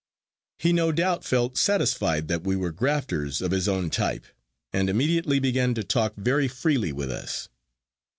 He 0.57 0.73
no 0.73 0.91
doubt 0.91 1.23
felt 1.23 1.59
satisfied 1.59 2.27
that 2.27 2.43
we 2.43 2.55
were 2.55 2.71
grafters 2.71 3.39
of 3.39 3.51
his 3.51 3.67
own 3.67 3.91
type, 3.91 4.25
and 4.73 4.89
immediately 4.89 5.37
began 5.37 5.75
to 5.75 5.83
talk 5.83 6.15
very 6.17 6.47
freely 6.47 6.91
with 6.91 7.11
us. 7.11 7.49